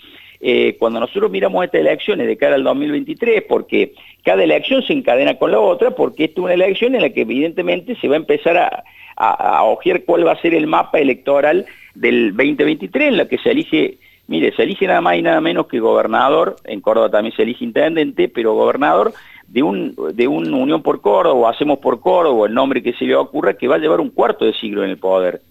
cuando 0.80 1.00
nosotros 1.00 1.30
miramos 1.30 1.64
estas 1.64 1.82
elecciones 1.82 2.28
de 2.28 2.38
cara 2.38 2.56
al 2.56 2.64
2023, 2.64 3.44
porque 3.48 3.94
cada 4.24 4.44
elección 4.44 4.82
se 4.84 4.94
encadena 4.94 5.36
con 5.36 5.52
la 5.52 5.60
otra, 5.60 5.92
porque 5.92 6.26
esta 6.26 6.42
es 6.42 6.46
una 6.46 6.54
elección 6.54 6.96
en 6.96 7.02
la 7.02 7.10
que 7.10 7.22
evidentemente 7.22 7.96
se 7.96 8.08
va 8.08 8.16
a 8.16 8.18
empezar 8.18 8.58
a, 8.58 8.84
a, 9.16 9.64
ojear 9.66 10.04
cuál 10.04 10.26
va 10.26 10.34
a 10.34 10.42
ser 10.42 10.54
el 10.54 10.68
mapa 10.68 11.00
electoral 11.00 11.66
del 11.94 12.36
2023, 12.36 13.10
en 13.10 13.18
la 13.18 13.28
que 13.28 13.38
se 13.38 13.52
elige, 13.52 13.98
mire, 14.28 14.54
se 14.56 14.64
elige 14.64 14.88
nada 14.88 15.02
más 15.02 15.18
y 15.18 15.22
nada 15.22 15.42
menos 15.42 15.68
que 15.68 15.80
gobernador, 15.80 16.56
en 16.66 16.82
Córdoba 16.82 17.10
también 17.10 17.36
se 17.36 17.44
elige 17.44 17.64
intendente, 17.64 18.30
pero 18.30 18.54
gobernador 18.54 19.14
de 19.48 19.64
un 19.64 19.96
de 20.14 20.28
una 20.28 20.56
Unión 20.56 20.82
por 20.82 21.02
Córdoba, 21.02 21.36
o 21.36 21.48
Hacemos 21.48 21.80
por 21.80 22.00
Córdoba, 22.00 22.48
el 22.48 22.54
nombre 22.54 22.82
que 22.82 22.94
se 22.94 23.06
le 23.06 23.16
ocurra, 23.16 23.56
que 23.56 23.68
va 23.68 23.76
a 23.76 23.80
llevar 23.80 24.00
un 24.00 24.10
cuarto 24.10 24.46
de 24.46 24.54
siglo 24.54 24.84
en 24.84 24.90
el 24.90 24.98
poder. 24.98 25.42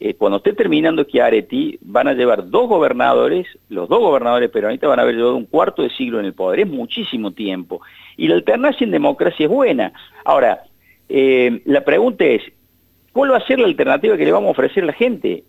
Eh, 0.00 0.14
cuando 0.14 0.38
esté 0.38 0.54
terminando 0.54 1.04
Chiaretti, 1.04 1.78
van 1.82 2.08
a 2.08 2.14
llevar 2.14 2.48
dos 2.48 2.68
gobernadores, 2.68 3.46
los 3.68 3.88
dos 3.88 4.00
gobernadores 4.00 4.50
peronistas 4.50 4.88
van 4.88 4.98
a 4.98 5.02
haber 5.02 5.16
llevado 5.16 5.36
un 5.36 5.46
cuarto 5.46 5.82
de 5.82 5.90
siglo 5.90 6.18
en 6.18 6.24
el 6.24 6.32
poder, 6.32 6.60
es 6.60 6.68
muchísimo 6.68 7.32
tiempo. 7.32 7.82
Y 8.16 8.26
la 8.28 8.34
alternancia 8.34 8.84
en 8.84 8.90
democracia 8.90 9.44
es 9.44 9.50
buena. 9.50 9.92
Ahora, 10.24 10.62
eh, 11.08 11.60
la 11.66 11.84
pregunta 11.84 12.24
es, 12.24 12.42
¿Cuál 13.12 13.32
va 13.32 13.38
a 13.38 13.46
ser 13.46 13.58
la 13.58 13.66
alternativa 13.66 14.16
que 14.16 14.24
le 14.24 14.32
vamos 14.32 14.48
a 14.48 14.52
ofrecer 14.52 14.84
a 14.84 14.86
la 14.86 14.92
gente? 14.92 15.42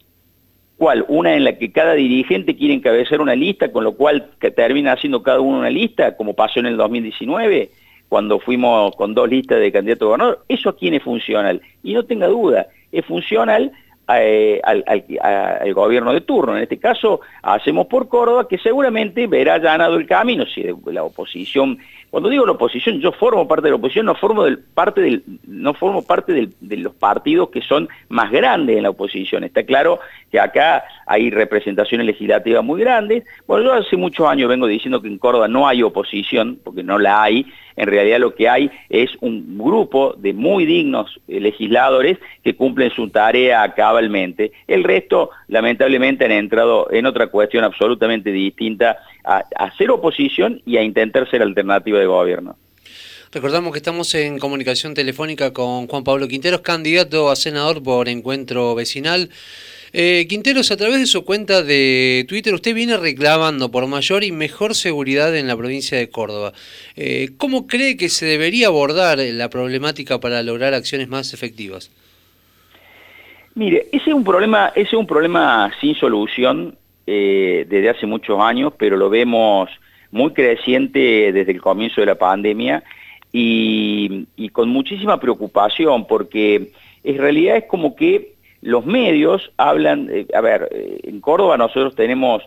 ¿Cuál? 0.77 1.05
Una 1.07 1.35
en 1.35 1.43
la 1.43 1.57
que 1.57 1.71
cada 1.71 1.93
dirigente 1.93 2.55
quiere 2.55 2.73
encabezar 2.73 3.21
una 3.21 3.35
lista, 3.35 3.71
con 3.71 3.83
lo 3.83 3.93
cual 3.93 4.31
termina 4.55 4.93
haciendo 4.93 5.21
cada 5.21 5.39
uno 5.39 5.59
una 5.59 5.69
lista, 5.69 6.17
como 6.17 6.33
pasó 6.33 6.59
en 6.59 6.65
el 6.65 6.77
2019, 6.77 7.69
cuando 8.09 8.39
fuimos 8.39 8.95
con 8.95 9.13
dos 9.13 9.29
listas 9.29 9.59
de 9.59 9.71
candidato 9.71 10.05
a 10.05 10.07
gobernador. 10.07 10.45
¿Eso 10.49 10.69
a 10.69 10.75
quién 10.75 10.95
es 10.95 11.03
funcional? 11.03 11.61
Y 11.83 11.93
no 11.93 12.03
tenga 12.03 12.27
duda, 12.27 12.67
es 12.91 13.05
funcional 13.05 13.71
eh, 14.19 14.59
al, 14.63 15.73
gobierno 15.73 16.13
de 16.13 16.21
turno. 16.21 16.55
En 16.55 16.63
este 16.63 16.77
caso, 16.77 17.21
hacemos 17.41 17.87
por 17.87 18.07
Córdoba, 18.07 18.47
que 18.47 18.57
seguramente 18.57 19.27
verá 19.27 19.59
ganado 19.59 19.95
el 19.95 20.07
camino 20.07 20.45
si 20.45 20.65
la 20.85 21.03
oposición 21.03 21.77
cuando 22.11 22.27
digo 22.27 22.45
la 22.45 22.51
oposición, 22.51 22.99
yo 22.99 23.13
formo 23.13 23.47
parte 23.47 23.67
de 23.67 23.69
la 23.69 23.77
oposición, 23.77 24.05
no 24.05 24.15
formo, 24.15 24.43
parte, 26.03 26.49
de 26.59 26.77
los 26.77 26.93
partidos 26.93 27.49
que 27.49 27.61
son 27.61 27.87
más 28.09 28.29
grandes 28.29 28.75
en 28.75 28.83
la 28.83 28.89
oposición. 28.89 29.45
Está 29.45 29.63
claro 29.63 30.01
que 30.29 30.37
acá 30.37 30.83
hay 31.07 31.29
representaciones 31.29 32.05
legislativas 32.05 32.65
muy 32.65 32.81
grandes. 32.81 33.23
Bueno, 33.47 33.63
yo 33.63 33.73
hace 33.73 33.95
muchos 33.95 34.27
años 34.27 34.49
vengo 34.49 34.67
diciendo 34.67 35.01
que 35.01 35.07
en 35.07 35.17
Córdoba 35.17 35.47
no 35.47 35.69
hay 35.69 35.83
oposición, 35.83 36.59
porque 36.61 36.83
no 36.83 36.99
la 36.99 37.23
hay. 37.23 37.45
En 37.77 37.87
realidad 37.87 38.19
lo 38.19 38.35
que 38.35 38.49
hay 38.49 38.69
es 38.89 39.11
un 39.21 39.57
grupo 39.57 40.13
de 40.17 40.33
muy 40.33 40.65
dignos 40.65 41.17
eh, 41.29 41.39
legisladores 41.39 42.17
que 42.43 42.55
cumplen 42.55 42.91
su 42.91 43.09
tarea 43.09 43.73
cabalmente. 43.73 44.51
El 44.67 44.83
resto, 44.83 45.29
lamentablemente, 45.47 46.25
han 46.25 46.31
entrado 46.31 46.91
en 46.91 47.05
otra 47.05 47.27
cuestión 47.27 47.63
absolutamente 47.63 48.31
distinta 48.31 48.97
a, 49.23 49.43
hacer 49.55 49.89
oposición 49.91 50.61
y 50.65 50.77
a 50.77 50.83
intentar 50.83 51.29
ser 51.29 51.41
alternativa 51.41 52.00
de 52.01 52.07
gobierno. 52.07 52.55
Recordamos 53.31 53.71
que 53.71 53.77
estamos 53.77 54.13
en 54.13 54.39
comunicación 54.39 54.93
telefónica 54.93 55.53
con 55.53 55.87
Juan 55.87 56.03
Pablo 56.03 56.27
Quinteros, 56.27 56.61
candidato 56.61 57.29
a 57.29 57.37
senador 57.37 57.81
por 57.81 58.09
encuentro 58.09 58.75
vecinal. 58.75 59.29
Eh, 59.93 60.25
Quinteros, 60.27 60.71
a 60.71 60.77
través 60.77 60.99
de 60.99 61.05
su 61.05 61.23
cuenta 61.23 61.63
de 61.63 62.25
Twitter, 62.27 62.53
usted 62.53 62.75
viene 62.75 62.97
reclamando 62.97 63.71
por 63.71 63.87
mayor 63.87 64.23
y 64.23 64.31
mejor 64.31 64.75
seguridad 64.75 65.35
en 65.35 65.47
la 65.47 65.55
provincia 65.55 65.97
de 65.97 66.09
Córdoba. 66.09 66.53
Eh, 66.95 67.29
¿Cómo 67.37 67.67
cree 67.67 67.95
que 67.95 68.09
se 68.09 68.25
debería 68.25 68.67
abordar 68.67 69.19
la 69.19 69.49
problemática 69.49 70.19
para 70.19 70.43
lograr 70.43 70.73
acciones 70.73 71.07
más 71.07 71.33
efectivas? 71.33 71.91
Mire, 73.55 73.87
ese 73.91 74.09
es 74.09 74.13
un 74.13 74.23
problema, 74.23 74.73
ese 74.75 74.87
es 74.87 74.93
un 74.93 75.07
problema 75.07 75.71
sin 75.81 75.95
solución 75.95 76.77
eh, 77.05 77.65
desde 77.67 77.89
hace 77.89 78.05
muchos 78.05 78.39
años, 78.39 78.73
pero 78.77 78.95
lo 78.95 79.09
vemos 79.09 79.69
muy 80.11 80.31
creciente 80.31 81.31
desde 81.31 81.51
el 81.51 81.61
comienzo 81.61 82.01
de 82.01 82.07
la 82.07 82.15
pandemia 82.15 82.83
y, 83.31 84.27
con 84.51 84.69
muchísima 84.69 85.19
preocupación 85.19 86.05
porque 86.05 86.71
en 87.03 87.17
realidad 87.17 87.57
es 87.57 87.65
como 87.65 87.95
que 87.95 88.33
los 88.61 88.85
medios 88.85 89.51
hablan, 89.57 90.09
eh, 90.11 90.27
a 90.33 90.41
ver, 90.41 90.69
eh, 90.71 90.99
en 91.03 91.21
Córdoba 91.21 91.57
nosotros 91.57 91.95
tenemos 91.95 92.43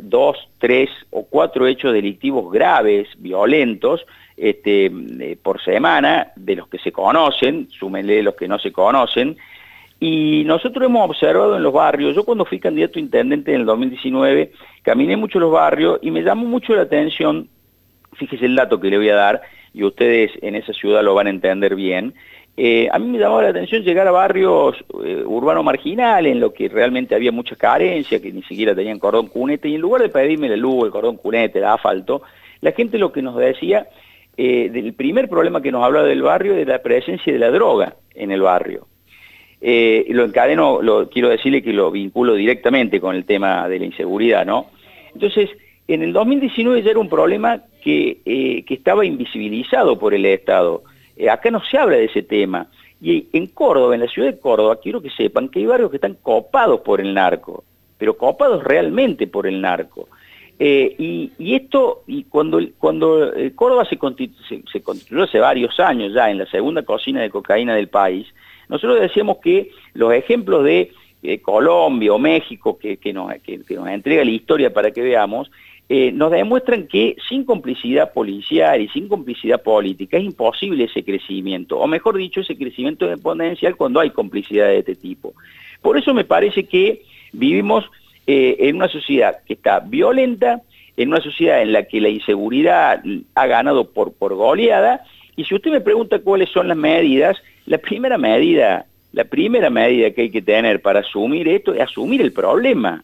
dos, 0.00 0.38
tres 0.56 0.88
o 1.10 1.26
cuatro 1.26 1.66
hechos 1.66 1.92
delictivos 1.92 2.50
graves, 2.50 3.08
violentos, 3.18 4.06
este, 4.38 4.90
por 5.42 5.62
semana, 5.62 6.32
de 6.34 6.56
los 6.56 6.68
que 6.68 6.78
se 6.78 6.92
conocen, 6.92 7.68
súmenle 7.70 8.22
los 8.22 8.36
que 8.36 8.48
no 8.48 8.58
se 8.58 8.72
conocen, 8.72 9.36
y 10.00 10.44
nosotros 10.44 10.84
hemos 10.86 11.08
observado 11.08 11.56
en 11.56 11.62
los 11.62 11.72
barrios, 11.72 12.14
yo 12.14 12.24
cuando 12.24 12.44
fui 12.44 12.58
candidato 12.58 12.98
a 12.98 13.02
intendente 13.02 13.54
en 13.54 13.60
el 13.60 13.66
2019, 13.66 14.52
caminé 14.82 15.16
mucho 15.16 15.38
los 15.38 15.52
barrios 15.52 15.98
y 16.02 16.10
me 16.10 16.22
llamó 16.22 16.46
mucho 16.46 16.74
la 16.74 16.82
atención, 16.82 17.48
fíjese 18.14 18.46
el 18.46 18.56
dato 18.56 18.80
que 18.80 18.90
le 18.90 18.98
voy 18.98 19.08
a 19.08 19.14
dar, 19.14 19.42
y 19.72 19.82
ustedes 19.82 20.30
en 20.42 20.54
esa 20.56 20.72
ciudad 20.72 21.02
lo 21.02 21.14
van 21.14 21.26
a 21.26 21.30
entender 21.30 21.74
bien, 21.74 22.14
eh, 22.56 22.88
a 22.92 23.00
mí 23.00 23.08
me 23.08 23.18
llamaba 23.18 23.42
la 23.42 23.48
atención 23.48 23.82
llegar 23.82 24.06
a 24.06 24.12
barrios 24.12 24.76
eh, 25.04 25.24
urbanos 25.26 25.64
marginales, 25.64 26.32
en 26.32 26.40
lo 26.40 26.52
que 26.52 26.68
realmente 26.68 27.14
había 27.14 27.32
mucha 27.32 27.56
carencia, 27.56 28.22
que 28.22 28.32
ni 28.32 28.42
siquiera 28.42 28.74
tenían 28.74 29.00
cordón 29.00 29.26
cunete, 29.26 29.68
y 29.68 29.74
en 29.74 29.80
lugar 29.80 30.02
de 30.02 30.08
pedirme 30.08 30.48
la 30.48 30.56
luz, 30.56 30.84
el 30.84 30.90
cordón 30.90 31.16
cunete, 31.16 31.58
el 31.58 31.64
asfalto, 31.64 32.22
la 32.60 32.70
gente 32.72 32.98
lo 32.98 33.10
que 33.10 33.22
nos 33.22 33.36
decía, 33.36 33.88
eh, 34.36 34.68
del 34.70 34.94
primer 34.94 35.28
problema 35.28 35.62
que 35.62 35.72
nos 35.72 35.84
hablaba 35.84 36.06
del 36.06 36.22
barrio, 36.22 36.54
de 36.54 36.64
la 36.64 36.80
presencia 36.80 37.32
de 37.32 37.38
la 37.38 37.50
droga 37.50 37.96
en 38.14 38.30
el 38.30 38.42
barrio. 38.42 38.86
Eh, 39.60 40.04
lo 40.10 40.24
encadeno, 40.24 40.82
lo, 40.82 41.08
quiero 41.08 41.30
decirle 41.30 41.62
que 41.62 41.72
lo 41.72 41.90
vinculo 41.90 42.34
directamente 42.34 43.00
con 43.00 43.16
el 43.16 43.24
tema 43.24 43.66
de 43.66 43.78
la 43.78 43.86
inseguridad, 43.86 44.44
¿no? 44.44 44.66
Entonces, 45.14 45.48
en 45.88 46.02
el 46.02 46.12
2019 46.12 46.82
ya 46.82 46.90
era 46.90 46.98
un 46.98 47.08
problema 47.08 47.62
que, 47.82 48.18
eh, 48.24 48.62
que 48.66 48.74
estaba 48.74 49.06
invisibilizado 49.06 49.98
por 49.98 50.12
el 50.12 50.26
Estado. 50.26 50.82
Eh, 51.16 51.30
acá 51.30 51.50
no 51.50 51.62
se 51.64 51.78
habla 51.78 51.96
de 51.96 52.04
ese 52.04 52.22
tema. 52.22 52.66
Y 53.00 53.28
en 53.32 53.46
Córdoba, 53.46 53.94
en 53.94 54.02
la 54.02 54.08
ciudad 54.08 54.32
de 54.32 54.38
Córdoba, 54.38 54.78
quiero 54.82 55.00
que 55.00 55.10
sepan 55.10 55.48
que 55.48 55.60
hay 55.60 55.66
barrios 55.66 55.90
que 55.90 55.96
están 55.96 56.18
copados 56.22 56.80
por 56.80 57.00
el 57.00 57.14
narco, 57.14 57.64
pero 57.98 58.16
copados 58.18 58.64
realmente 58.64 59.26
por 59.26 59.46
el 59.46 59.60
narco. 59.60 60.08
y, 60.58 61.30
esto, 61.38 62.04
y 62.06 62.24
cuando, 62.24 62.60
cuando 62.78 63.32
Córdoba 63.54 63.86
se, 63.86 63.98
se, 64.48 64.62
se, 64.70 64.82
constituyó 64.82 65.24
hace 65.24 65.38
varios 65.38 65.80
años 65.80 66.12
ya 66.14 66.30
en 66.30 66.38
la 66.38 66.46
segunda 66.46 66.82
cocina 66.82 67.22
de 67.22 67.30
cocaína 67.30 67.74
del 67.74 67.88
país, 67.88 68.26
nosotros 68.68 69.00
decíamos 69.00 69.38
que 69.42 69.70
los 69.94 70.12
ejemplos 70.12 70.64
de 70.64 70.90
eh, 71.22 71.40
Colombia 71.40 72.12
o 72.12 72.18
México, 72.18 72.78
que, 72.78 72.98
nos, 73.12 73.32
entrega 73.32 74.24
la 74.24 74.30
historia 74.30 74.72
para 74.72 74.90
que 74.90 75.00
veamos, 75.00 75.50
eh, 75.88 76.12
nos 76.12 76.30
demuestran 76.30 76.86
que 76.86 77.16
sin 77.28 77.44
complicidad 77.44 78.12
policial 78.12 78.80
y 78.80 78.88
sin 78.88 79.08
complicidad 79.08 79.62
política 79.62 80.16
es 80.16 80.24
imposible 80.24 80.84
ese 80.84 81.04
crecimiento, 81.04 81.78
o 81.78 81.86
mejor 81.86 82.16
dicho, 82.16 82.40
ese 82.40 82.56
crecimiento 82.56 83.10
exponencial 83.10 83.76
cuando 83.76 84.00
hay 84.00 84.10
complicidad 84.10 84.68
de 84.68 84.78
este 84.78 84.94
tipo. 84.94 85.34
Por 85.82 85.98
eso 85.98 86.14
me 86.14 86.24
parece 86.24 86.64
que 86.64 87.02
vivimos 87.32 87.84
eh, 88.26 88.56
en 88.60 88.76
una 88.76 88.88
sociedad 88.88 89.40
que 89.46 89.54
está 89.54 89.80
violenta, 89.80 90.62
en 90.96 91.08
una 91.08 91.20
sociedad 91.20 91.60
en 91.60 91.72
la 91.72 91.82
que 91.84 92.00
la 92.00 92.08
inseguridad 92.08 93.02
ha 93.34 93.46
ganado 93.46 93.90
por, 93.90 94.14
por 94.14 94.34
goleada, 94.34 95.04
y 95.36 95.44
si 95.44 95.54
usted 95.54 95.70
me 95.70 95.80
pregunta 95.80 96.20
cuáles 96.20 96.50
son 96.50 96.68
las 96.68 96.76
medidas, 96.76 97.36
la 97.66 97.78
primera 97.78 98.18
medida, 98.18 98.86
la 99.12 99.24
primera 99.24 99.70
medida 99.70 100.10
que 100.10 100.22
hay 100.22 100.30
que 100.30 100.42
tener 100.42 100.80
para 100.80 101.00
asumir 101.00 101.48
esto 101.48 101.74
es 101.74 101.80
asumir 101.80 102.20
el 102.20 102.32
problema. 102.32 103.02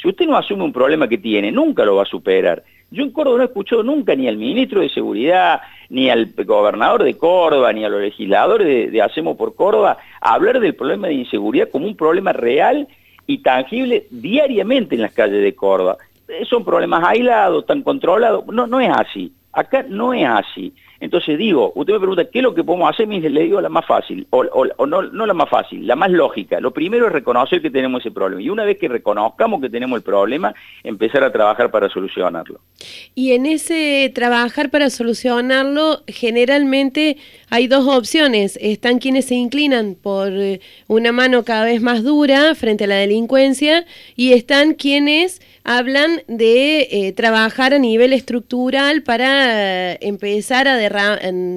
Si 0.00 0.08
usted 0.08 0.26
no 0.26 0.36
asume 0.36 0.64
un 0.64 0.72
problema 0.72 1.08
que 1.08 1.18
tiene, 1.18 1.50
nunca 1.50 1.84
lo 1.84 1.96
va 1.96 2.04
a 2.04 2.06
superar. 2.06 2.62
Yo 2.90 3.02
en 3.02 3.10
Córdoba 3.10 3.38
no 3.38 3.42
he 3.42 3.46
escuchado 3.46 3.82
nunca 3.82 4.14
ni 4.14 4.28
al 4.28 4.38
ministro 4.38 4.80
de 4.80 4.88
Seguridad, 4.88 5.60
ni 5.90 6.08
al 6.08 6.32
gobernador 6.46 7.02
de 7.02 7.18
Córdoba, 7.18 7.72
ni 7.72 7.84
a 7.84 7.88
los 7.88 8.00
legisladores 8.00 8.90
de, 8.90 9.02
Hacemos 9.02 9.36
por 9.36 9.54
Córdoba 9.54 9.98
hablar 10.20 10.60
del 10.60 10.74
problema 10.74 11.08
de 11.08 11.14
inseguridad 11.14 11.68
como 11.70 11.86
un 11.86 11.96
problema 11.96 12.32
real 12.32 12.88
y 13.26 13.38
tangible 13.38 14.06
diariamente 14.10 14.94
en 14.94 15.02
las 15.02 15.12
calles 15.12 15.42
de 15.42 15.54
Córdoba. 15.54 15.98
Eh, 16.28 16.44
son 16.48 16.64
problemas 16.64 17.04
aislados, 17.04 17.66
tan 17.66 17.82
controlados. 17.82 18.46
No, 18.46 18.66
no 18.66 18.80
es 18.80 18.90
así. 18.90 19.32
Acá 19.52 19.84
no 19.86 20.14
es 20.14 20.26
así. 20.26 20.72
Entonces 21.00 21.38
digo, 21.38 21.72
usted 21.76 21.92
me 21.92 22.00
pregunta, 22.00 22.24
¿qué 22.24 22.40
es 22.40 22.42
lo 22.42 22.54
que 22.54 22.64
podemos 22.64 22.90
hacer? 22.90 23.08
Le 23.08 23.42
digo 23.42 23.60
la 23.60 23.68
más 23.68 23.86
fácil, 23.86 24.26
o, 24.30 24.86
no, 24.86 25.02
no, 25.02 25.26
la 25.26 25.34
más 25.34 25.48
fácil, 25.48 25.86
la 25.86 25.94
más 25.94 26.10
lógica. 26.10 26.60
Lo 26.60 26.72
primero 26.72 27.06
es 27.06 27.12
reconocer 27.12 27.62
que 27.62 27.70
tenemos 27.70 28.00
ese 28.00 28.10
problema. 28.10 28.42
Y 28.42 28.50
una 28.50 28.64
vez 28.64 28.78
que 28.78 28.88
reconozcamos 28.88 29.60
que 29.60 29.70
tenemos 29.70 29.96
el 29.96 30.02
problema, 30.02 30.52
empezar 30.82 31.22
a 31.22 31.30
trabajar 31.30 31.70
para 31.70 31.88
solucionarlo. 31.88 32.60
Y 33.14 33.32
en 33.32 33.46
ese 33.46 34.10
trabajar 34.14 34.70
para 34.70 34.90
solucionarlo, 34.90 36.02
generalmente 36.08 37.18
hay 37.48 37.68
dos 37.68 37.86
opciones. 37.86 38.58
Están 38.60 38.98
quienes 38.98 39.26
se 39.26 39.36
inclinan 39.36 39.94
por 39.94 40.32
eh, 40.32 40.60
una 40.88 41.12
mano 41.12 41.44
cada 41.44 41.64
vez 41.64 41.80
más 41.80 42.02
dura 42.02 42.54
frente 42.56 42.84
a 42.84 42.86
la 42.88 42.96
delincuencia 42.96 43.84
y 44.16 44.32
están 44.32 44.74
quienes 44.74 45.40
hablan 45.68 46.22
de 46.28 46.88
eh, 46.90 47.12
trabajar 47.12 47.74
a 47.74 47.78
nivel 47.78 48.14
estructural 48.14 49.02
para 49.02 49.92
eh, 49.92 49.98
empezar 50.00 50.66
a 50.66 50.78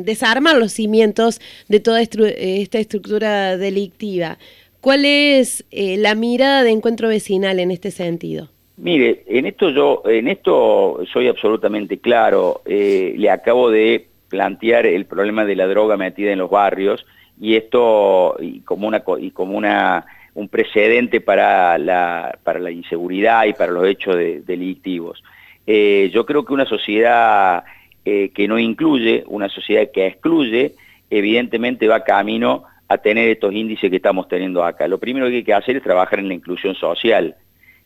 desarmar 0.04 0.58
los 0.58 0.72
cimientos 0.72 1.40
de 1.68 1.80
toda 1.80 2.02
esta 2.02 2.80
estructura 2.80 3.58
delictiva. 3.58 4.38
¿Cuál 4.80 5.06
es 5.06 5.66
eh, 5.72 5.98
la 5.98 6.16
mirada 6.16 6.64
de 6.64 6.72
encuentro 6.72 7.08
vecinal 7.08 7.60
en 7.60 7.72
este 7.72 7.92
sentido? 7.92 8.50
Mire, 8.78 9.24
en 9.28 9.46
esto 9.46 9.70
yo, 9.70 10.02
en 10.06 10.28
esto 10.28 11.02
soy 11.14 11.28
absolutamente 11.28 12.00
claro. 12.00 12.62
le 12.66 13.30
acabo 13.30 13.70
de 13.70 14.08
plantear 14.30 14.86
el 14.88 15.06
problema 15.06 15.46
de 15.46 15.56
la 15.56 15.68
droga 15.68 15.98
metida 15.98 16.32
en 16.32 16.40
los 16.40 16.50
barrios 16.50 17.06
y 17.40 17.56
esto 17.56 18.38
y 18.40 18.62
como 18.62 18.88
una 18.88 19.04
y 19.20 19.32
como 19.32 19.58
una 19.58 20.06
un 20.34 20.48
precedente 20.48 21.22
para 21.22 21.78
la, 21.78 22.38
para 22.44 22.60
la 22.60 22.72
inseguridad 22.72 23.46
y 23.46 23.54
para 23.54 23.72
los 23.72 23.86
hechos 23.86 24.16
delictivos. 24.16 25.24
Eh, 25.68 26.10
yo 26.14 26.26
creo 26.26 26.46
que 26.46 26.54
una 26.54 26.66
sociedad 26.66 27.64
eh, 28.06 28.32
que 28.34 28.48
no 28.48 28.58
incluye, 28.58 29.24
una 29.28 29.50
sociedad 29.50 29.90
que 29.94 30.08
excluye, 30.08 30.76
evidentemente 31.10 31.88
va 31.88 32.04
camino 32.04 32.64
a 32.88 32.98
tener 32.98 33.30
estos 33.30 33.54
índices 33.54 33.90
que 33.90 33.98
estamos 33.98 34.28
teniendo 34.28 34.64
acá. 34.64 34.88
Lo 34.88 35.00
primero 35.00 35.28
que 35.28 35.38
hay 35.38 35.44
que 35.44 35.54
hacer 35.54 35.78
es 35.78 35.84
trabajar 35.84 36.20
en 36.20 36.28
la 36.28 36.34
inclusión 36.34 36.76
social. 36.76 37.36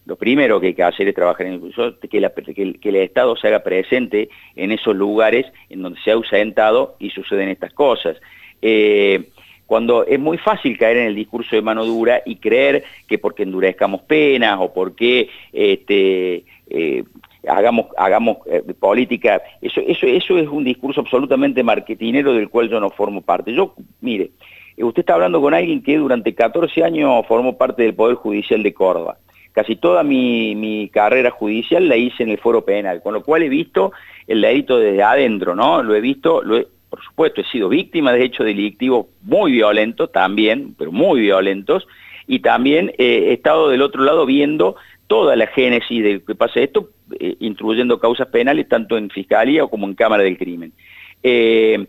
Lo 0.06 0.16
primero 0.16 0.60
que 0.60 0.68
hay 0.68 0.74
que 0.74 0.84
hacer 0.84 1.08
es 1.08 1.16
trabajar 1.16 1.48
en 1.48 1.54
la 1.54 1.58
inclusión, 1.58 1.98
que, 2.02 2.80
que, 2.80 2.90
el 2.90 2.96
Estado 2.96 3.36
se 3.36 3.48
haga 3.48 3.60
presente 3.60 4.30
en 4.56 4.72
esos 4.72 4.96
lugares 4.96 5.48
en 5.70 5.82
donde 5.82 6.00
se 6.02 6.12
ha 6.12 6.14
ausentado 6.14 6.96
y 7.00 7.10
suceden 7.10 7.50
estas 7.50 7.74
cosas. 7.74 8.18
Eh, 8.62 9.30
cuando 9.66 10.06
es 10.06 10.20
muy 10.20 10.38
fácil 10.38 10.78
caer 10.78 10.98
en 10.98 11.08
el 11.08 11.16
discurso 11.16 11.56
de 11.56 11.62
mano 11.62 11.86
dura 11.86 12.22
y 12.26 12.36
creer 12.36 12.84
que 13.08 13.18
porque 13.18 13.44
endurezcamos 13.44 14.02
penas 14.04 14.58
o 14.60 14.72
porque 14.74 15.30
este, 15.52 16.46
eh, 16.70 17.04
hagamos, 17.48 17.88
hagamos 17.98 18.38
eh, 18.46 18.62
política, 18.80 19.42
eso, 19.62 19.82
eso, 19.86 20.06
eso 20.08 20.38
es 20.38 20.48
un 20.48 20.64
discurso 20.64 21.02
absolutamente 21.02 21.64
marketinero 21.64 22.34
del 22.34 22.50
cual 22.50 22.70
yo 22.70 22.80
no 22.80 22.90
formo 22.90 23.22
parte. 23.22 23.54
Yo, 23.54 23.74
mire, 24.02 24.32
usted 24.78 25.02
está 25.02 25.14
hablando 25.14 25.42
con 25.42 25.54
alguien 25.54 25.82
que 25.82 25.98
durante 25.98 26.34
14 26.34 26.84
años 26.84 27.26
formó 27.28 27.58
parte 27.58 27.84
del 27.84 27.94
Poder 27.94 28.16
Judicial 28.16 28.64
de 28.64 28.74
Córdoba. 28.74 29.18
Casi 29.52 29.78
toda 29.78 30.04
mi, 30.04 30.54
mi 30.56 30.90
carrera 30.90 31.32
judicial 31.32 31.88
la 31.88 31.96
hice 31.96 32.24
en 32.24 32.30
el 32.30 32.40
foro 32.40 32.66
penal, 32.66 33.02
con 33.02 33.14
lo 33.14 33.24
cual 33.24 33.44
he 33.44 33.50
visto 33.50 33.94
el 34.28 34.42
delito 34.42 34.78
desde 34.78 35.02
adentro, 35.02 35.56
¿no? 35.56 35.82
Lo 35.82 35.96
he 35.96 36.02
visto, 36.02 36.42
lo 36.44 36.62
por 36.96 37.04
supuesto, 37.04 37.42
he 37.42 37.46
sido 37.46 37.68
víctima 37.68 38.14
de 38.14 38.24
hechos 38.24 38.46
delictivos 38.46 39.08
muy 39.22 39.52
violentos 39.52 40.12
también, 40.14 40.76
pero 40.78 40.94
muy 40.94 41.20
violentos, 41.20 41.86
y 42.26 42.40
también 42.40 42.94
he 42.98 43.34
estado 43.34 43.70
del 43.70 43.82
otro 43.82 44.04
lado 44.04 44.26
viendo 44.26 44.78
toda 45.08 45.36
la 45.36 45.48
génesis 45.48 46.04
de 46.04 46.24
que 46.24 46.36
pasa 46.36 46.60
esto, 46.60 46.90
eh, 47.20 47.36
intruyendo 47.40 48.00
causas 48.00 48.28
penales 48.28 48.68
tanto 48.68 48.98
en 48.98 49.10
Fiscalía 49.10 49.66
como 49.68 49.86
en 49.86 49.94
Cámara 49.94 50.24
del 50.24 50.38
Crimen. 50.38 50.74
Eh, 51.22 51.86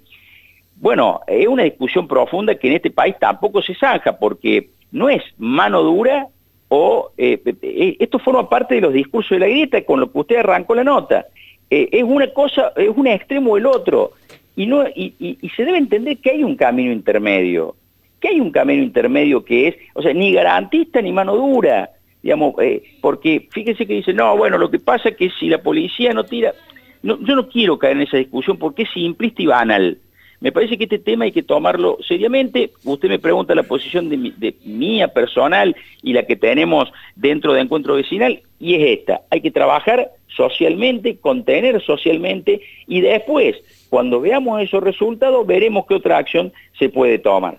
bueno, 0.77 1.21
es 1.27 1.47
una 1.47 1.63
discusión 1.63 2.07
profunda 2.07 2.55
que 2.55 2.69
en 2.69 2.75
este 2.75 2.91
país 2.91 3.17
tampoco 3.19 3.63
se 3.63 3.75
zanja, 3.75 4.19
porque 4.19 4.71
no 4.93 5.09
es 5.09 5.23
mano 5.39 5.83
dura 5.83 6.29
o... 6.69 7.13
Eh, 7.17 7.97
esto 7.99 8.19
forma 8.19 8.49
parte 8.49 8.75
de 8.75 8.83
los 8.83 8.93
discursos 8.93 9.31
de 9.31 9.39
la 9.41 9.49
grieta 9.49 9.83
con 9.83 10.01
lo 10.01 10.13
que 10.13 10.19
usted 10.19 10.37
arrancó 10.37 10.75
la 10.75 10.85
nota. 10.85 11.27
es 11.71 12.03
una 12.03 12.29
cosa, 12.33 12.73
es 12.77 12.91
un 12.95 13.07
extremo 13.07 13.53
o 13.53 13.57
el 13.57 13.67
otro 13.67 14.13
y, 14.57 14.67
no, 14.67 14.85
y, 14.89 15.39
se 15.55 15.65
debe 15.65 15.77
entender 15.77 16.17
que 16.17 16.31
hay 16.31 16.43
un 16.43 16.57
camino 16.57 16.91
intermedio, 16.91 17.77
que 18.19 18.29
hay 18.29 18.41
un 18.41 18.51
camino 18.51 18.83
intermedio 18.83 19.45
que 19.45 19.69
es, 19.69 19.77
o 19.93 20.01
sea, 20.01 20.15
ni 20.15 20.33
garantista 20.33 21.03
ni 21.03 21.13
mano 21.13 21.37
dura, 21.37 21.91
digamos, 22.27 22.55
eh, 22.61 22.83
porque 23.01 23.47
fíjense 23.53 23.87
que 23.87 23.95
dice, 23.95 24.13
no, 24.13 24.37
bueno, 24.37 24.59
lo 24.59 24.69
que 24.69 24.81
pasa 24.81 25.11
es 25.11 25.17
que 25.17 25.31
si 25.39 25.49
la 25.49 25.63
policía 25.63 26.13
no 26.13 26.25
tira, 26.25 26.55
yo 27.05 27.37
no 27.37 27.49
quiero 27.49 27.79
caer 27.79 27.99
en 27.99 28.03
esa 28.03 28.17
discusión 28.17 28.57
porque 28.59 28.83
es 28.83 28.91
simplista 28.93 29.43
y 29.43 29.47
banal. 29.47 29.99
Me 30.41 30.51
parece 30.51 30.77
que 30.77 30.85
este 30.85 30.99
tema 30.99 31.25
hay 31.25 31.31
que 31.31 31.45
tomarlo 31.45 31.99
seriamente. 32.07 32.73
Usted 32.83 33.09
me 33.09 33.21
pregunta 33.21 33.55
la 33.55 33.63
posición 33.63 34.09
de, 34.09 34.33
de 34.37 34.57
mía 34.65 35.07
personal 35.07 35.77
y 36.03 36.15
la 36.15 36.25
que 36.27 36.35
tenemos 36.35 36.93
dentro 37.15 37.53
de 37.53 37.61
Encuentro 37.61 37.95
Vecinal, 37.95 38.43
y 38.59 38.75
es 38.75 38.99
esta. 38.99 39.21
Hay 39.31 39.41
que 39.41 39.53
trabajar 39.53 40.11
socialmente, 40.27 41.19
contener 41.19 41.81
socialmente, 41.81 42.61
y 42.89 43.03
después 43.03 43.55
cuando 43.89 44.21
veamos 44.21 44.61
esos 44.61 44.83
resultados, 44.83 45.47
veremos 45.47 45.87
qué 45.87 45.95
otra 45.95 46.19
acción 46.19 46.53
se 46.77 46.89
puede 46.89 47.21
tomar. 47.21 47.59